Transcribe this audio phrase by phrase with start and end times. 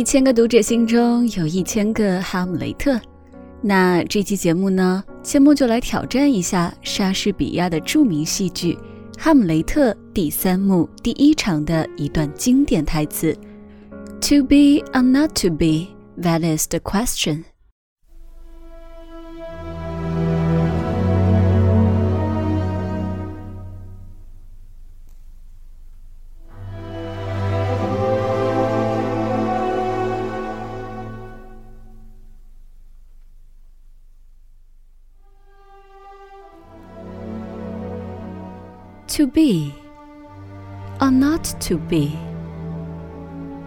[0.00, 2.98] 一千个读者心中有一千个哈姆雷特。
[3.60, 8.72] 那这期节目呢，千木就来挑战一下莎士比亚的著名戏剧
[9.18, 13.36] 《哈姆雷特》第三幕第一场的一段经典台词
[14.22, 15.88] ：“To be or not to be,
[16.18, 17.49] that is the question.”
[39.10, 39.74] To be
[41.00, 42.16] or not to be?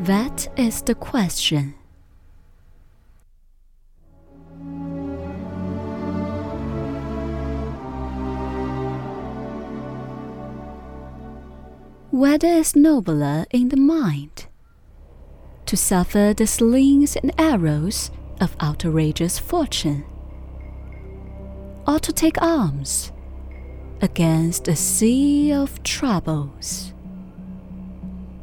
[0.00, 1.74] That is the question.
[12.10, 14.46] Whether is nobler in the mind
[15.64, 18.10] to suffer the slings and arrows
[18.40, 20.04] of outrageous fortune,
[21.86, 23.12] or to take arms
[24.02, 26.92] against a sea of troubles,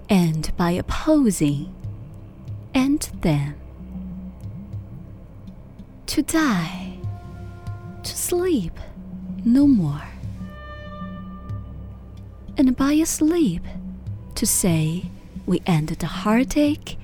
[0.09, 1.73] and by opposing
[2.73, 3.55] and them.
[6.07, 6.97] To die,
[8.03, 8.79] to sleep
[9.43, 10.07] no more,
[12.57, 13.63] and by a sleep
[14.35, 15.09] to say
[15.45, 16.97] we end the heartache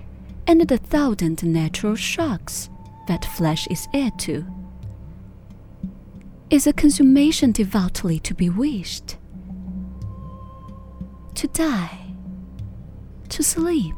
[0.48, 2.70] and the thousand natural shocks
[3.08, 4.46] that flesh is heir to
[6.54, 9.18] is a consummation devoutly to be wished.
[11.34, 12.14] To die,
[13.30, 13.96] to sleep,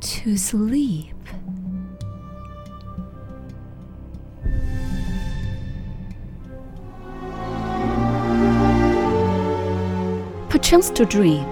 [0.00, 1.16] to sleep.
[10.50, 11.46] Perchance to dream.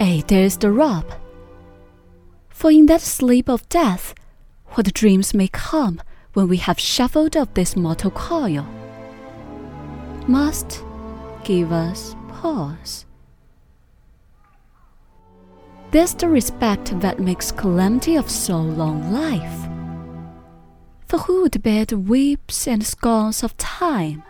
[0.00, 1.04] Ay, there's the rub.
[2.48, 4.12] For in that sleep of death,
[4.70, 6.02] what dreams may come
[6.34, 8.66] when we have shuffled up this mortal coil
[10.26, 10.82] must
[11.44, 13.04] give us pause.
[15.90, 19.68] This the respect that makes calamity of so long life.
[21.06, 24.22] For who would bear the whips and scorns of time?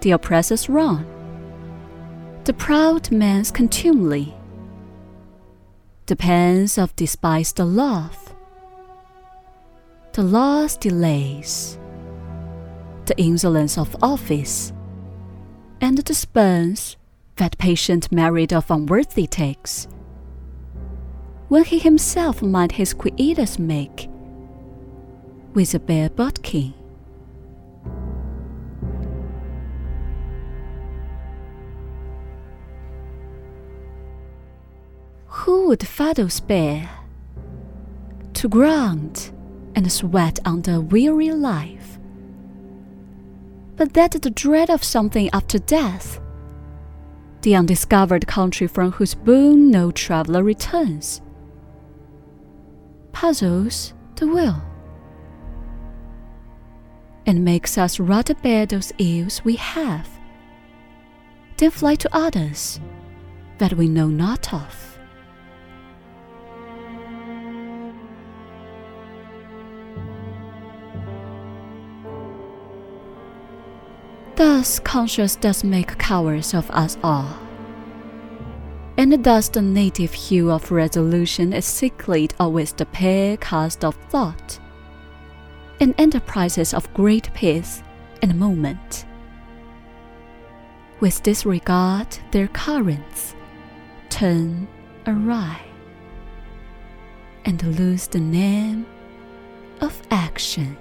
[0.00, 1.04] The oppressor's wrong,
[2.44, 4.34] the proud man's contumely,
[6.06, 8.29] the pangs of despised love,
[10.20, 11.78] the law's delays,
[13.06, 14.70] the insolence of office,
[15.80, 16.98] and the spurns
[17.36, 19.88] that patient merit of unworthy takes,
[21.48, 24.10] when he himself might his quietus make
[25.54, 26.74] with a bare bodkin.
[35.28, 36.90] Who would fardels bear
[38.34, 39.32] to grant
[39.80, 41.98] and sweat under weary life.
[43.76, 46.20] But that the dread of something after death,
[47.40, 51.22] the undiscovered country from whose bourn no traveler returns,
[53.12, 54.62] puzzles the will
[57.24, 60.06] and makes us rather bear those ills we have
[61.56, 62.78] than fly to others
[63.56, 64.89] that we know not of.
[74.60, 77.34] Thus conscience does make cowards of us all.
[78.98, 84.60] And thus the native hue of resolution is sicklied with the pale cast of thought,
[85.80, 87.82] and enterprises of great pace
[88.20, 89.06] and moment.
[91.00, 93.34] With disregard their currents,
[94.10, 94.68] turn
[95.06, 95.58] awry,
[97.46, 98.84] and lose the name
[99.80, 100.76] of action.